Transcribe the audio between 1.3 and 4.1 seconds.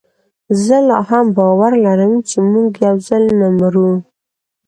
باور لرم چي موږ یوځل نه مرو